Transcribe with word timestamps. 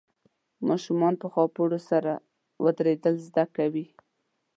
ماشومان 0.67 1.13
په 1.21 1.27
خاپوړو 1.33 1.79
سره 1.89 2.11
ودرېدل 2.63 3.15
زده 3.27 3.45
کوي. 3.55 3.85